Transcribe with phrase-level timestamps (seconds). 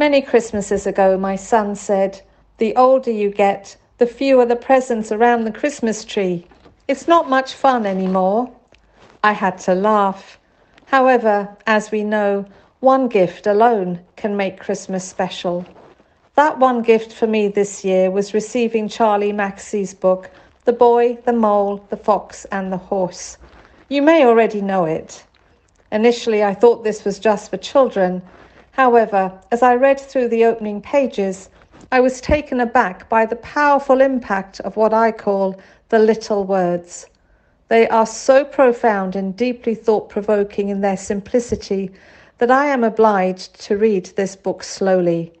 [0.00, 2.22] Many Christmases ago, my son said,
[2.56, 6.46] The older you get, the fewer the presents around the Christmas tree.
[6.88, 8.50] It's not much fun anymore.
[9.22, 10.38] I had to laugh.
[10.86, 12.46] However, as we know,
[12.78, 15.66] one gift alone can make Christmas special.
[16.34, 20.30] That one gift for me this year was receiving Charlie Mackesy's book,
[20.64, 23.36] The Boy, the Mole, the Fox, and the Horse.
[23.90, 25.22] You may already know it.
[25.92, 28.22] Initially, I thought this was just for children.
[28.72, 31.48] However, as I read through the opening pages,
[31.92, 37.06] I was taken aback by the powerful impact of what I call the little words.
[37.68, 41.90] They are so profound and deeply thought provoking in their simplicity
[42.38, 45.32] that I am obliged to read this book slowly.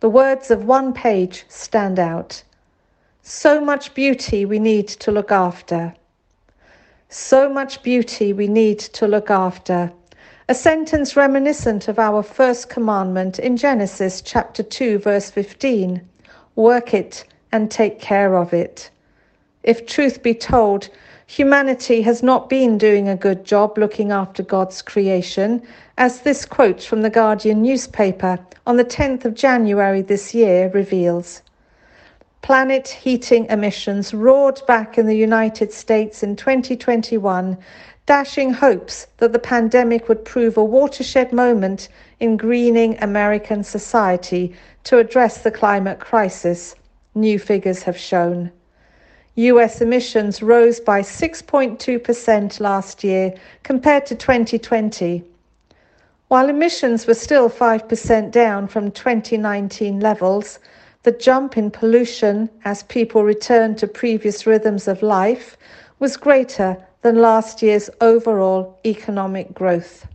[0.00, 2.42] The words of one page stand out.
[3.22, 5.94] So much beauty we need to look after.
[7.08, 9.92] So much beauty we need to look after.
[10.50, 16.00] A sentence reminiscent of our first commandment in Genesis chapter 2, verse 15
[16.56, 18.88] Work it and take care of it.
[19.62, 20.88] If truth be told,
[21.26, 25.60] humanity has not been doing a good job looking after God's creation,
[25.98, 31.42] as this quote from the Guardian newspaper on the 10th of January this year reveals
[32.42, 37.58] planet heating emissions roared back in the United States in 2021,
[38.06, 41.88] dashing hopes that the pandemic would prove a watershed moment
[42.20, 46.74] in greening American society to address the climate crisis,
[47.14, 48.50] new figures have shown.
[49.34, 55.22] US emissions rose by 6.2% last year compared to 2020.
[56.28, 60.58] While emissions were still 5% down from 2019 levels,
[61.02, 65.56] the jump in pollution as people returned to previous rhythms of life
[65.98, 70.06] was greater than last year's overall economic growth.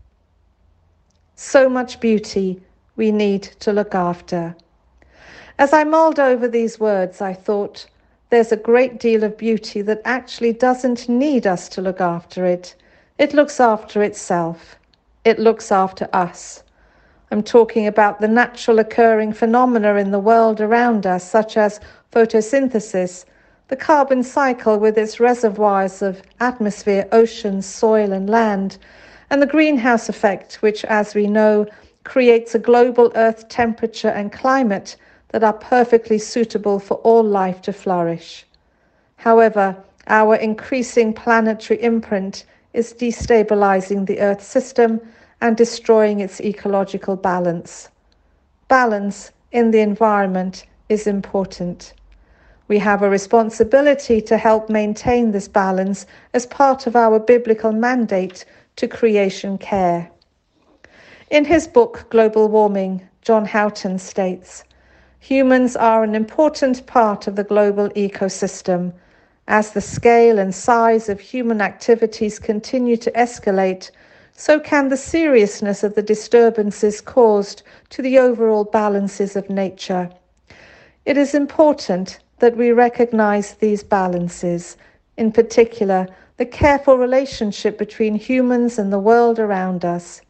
[1.35, 2.61] So much beauty
[2.95, 4.55] we need to look after.
[5.57, 7.85] As I mulled over these words, I thought,
[8.29, 12.75] there's a great deal of beauty that actually doesn't need us to look after it.
[13.19, 14.75] It looks after itself.
[15.23, 16.63] It looks after us.
[17.33, 21.79] I'm talking about the natural occurring phenomena in the world around us, such as
[22.11, 23.25] photosynthesis,
[23.69, 28.77] the carbon cycle with its reservoirs of atmosphere, oceans, soil, and land,
[29.31, 31.65] and the greenhouse effect, which, as we know,
[32.03, 34.95] creates a global Earth temperature and climate
[35.29, 38.45] that are perfectly suitable for all life to flourish.
[39.15, 45.01] However, our increasing planetary imprint is destabilizing the Earth system
[45.43, 47.89] and destroying its ecological balance.
[48.69, 51.93] Balance in the environment is important.
[52.69, 58.45] We have a responsibility to help maintain this balance as part of our biblical mandate
[58.77, 60.09] to creation care.
[61.29, 64.63] In his book Global Warming, John Houghton states
[65.19, 68.93] Humans are an important part of the global ecosystem.
[69.49, 73.91] As the scale and size of human activities continue to escalate,
[74.35, 80.09] so can the seriousness of the disturbances caused to the overall balances of nature.
[81.05, 84.75] It is important that we recognize these balances,
[85.17, 86.07] in particular,
[86.37, 90.21] the careful relationship between humans and the world around us.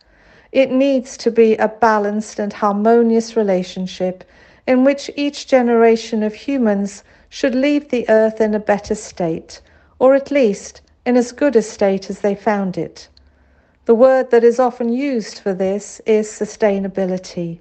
[0.52, 4.24] It needs to be a balanced and harmonious relationship
[4.68, 9.62] in which each generation of humans should leave the earth in a better state,
[9.98, 13.08] or at least in as good a state as they found it.
[13.86, 17.60] The word that is often used for this is sustainability.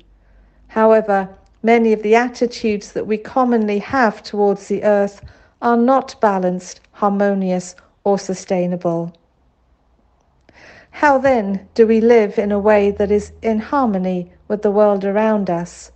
[0.68, 1.28] However,
[1.64, 5.20] many of the attitudes that we commonly have towards the earth
[5.60, 7.74] are not balanced, harmonious,
[8.04, 9.12] or sustainable.
[10.92, 15.04] How then do we live in a way that is in harmony with the world
[15.04, 15.90] around us?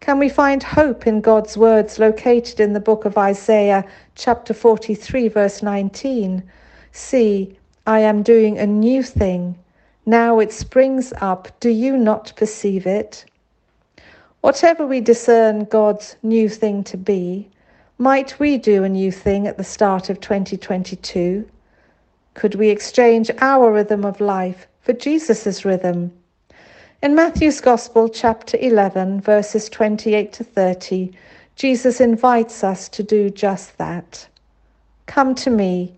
[0.00, 3.84] Can we find hope in God's words located in the book of Isaiah,
[4.16, 6.42] chapter 43, verse 19?
[6.90, 7.56] See,
[7.88, 9.56] I am doing a new thing.
[10.04, 11.48] Now it springs up.
[11.58, 13.24] Do you not perceive it?
[14.42, 17.48] Whatever we discern God's new thing to be,
[17.96, 21.48] might we do a new thing at the start of 2022?
[22.34, 26.12] Could we exchange our rhythm of life for Jesus' rhythm?
[27.02, 31.12] In Matthew's Gospel, chapter 11, verses 28 to 30,
[31.56, 34.28] Jesus invites us to do just that.
[35.06, 35.97] Come to me,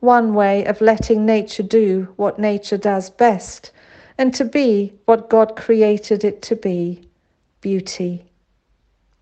[0.00, 3.70] one way of letting nature do what nature does best
[4.18, 7.08] and to be what God created it to be
[7.60, 8.24] beauty.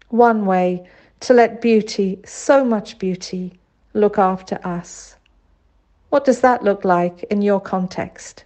[0.08, 0.86] One way
[1.20, 3.58] to let beauty, so much beauty,
[3.94, 5.16] look after us.
[6.10, 8.44] What does that look like in your context?